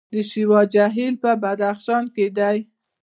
د 0.13 0.13
شیوا 0.29 0.61
جهیل 0.73 1.15
په 1.23 1.31
بدخشان 1.43 2.03
کې 2.15 2.25
دی 2.37 2.57